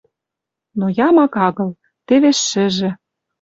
Но 0.79 0.85
ямак 1.07 1.33
агыл. 1.47 1.71
Тевеш 2.07 2.39
шӹжӹ. 2.49 2.89